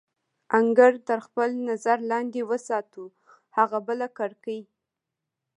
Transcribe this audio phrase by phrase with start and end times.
[0.59, 3.03] انګړ تر خپل نظر لاندې وساتو،
[3.57, 4.61] هغه بله کړکۍ.